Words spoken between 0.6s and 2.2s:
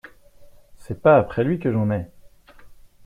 C’est pas après lui que j’en ai!